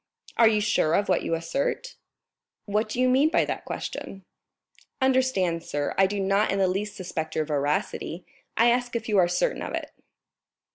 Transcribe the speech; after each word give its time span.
"Are 0.35 0.47
you 0.47 0.61
sure 0.61 0.95
of 0.95 1.09
what 1.09 1.21
you 1.21 1.35
assert?" 1.35 1.95
"What 2.65 2.89
do 2.89 2.99
you 2.99 3.07
mean 3.07 3.29
by 3.29 3.45
that 3.45 3.65
question?" 3.65 4.25
"Understand, 4.99 5.63
sir, 5.63 5.93
I 5.95 6.07
do 6.07 6.19
not 6.19 6.49
in 6.49 6.57
the 6.57 6.67
least 6.67 6.95
suspect 6.95 7.35
your 7.35 7.45
veracity; 7.45 8.25
I 8.57 8.71
ask 8.71 8.95
if 8.95 9.07
you 9.07 9.19
are 9.19 9.27
certain 9.27 9.61
of 9.61 9.75
it?" 9.75 9.91